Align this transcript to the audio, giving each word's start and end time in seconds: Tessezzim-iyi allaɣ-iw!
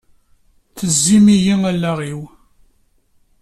Tessezzim-iyi 0.77 1.55
allaɣ-iw! 1.71 2.21